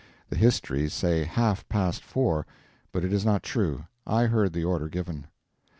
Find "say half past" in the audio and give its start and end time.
0.95-2.03